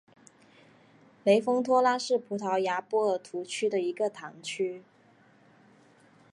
[1.23, 4.81] 雷丰托拉是葡萄牙波尔图区的一个堂区。